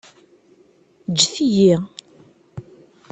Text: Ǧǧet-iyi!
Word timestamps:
Ǧǧet-iyi! 1.11 1.75